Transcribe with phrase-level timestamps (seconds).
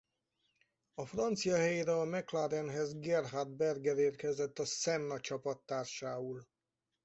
[0.93, 6.47] A francia helyére a McLarenhez Gerhard Berger érkezett Senna csapattársául.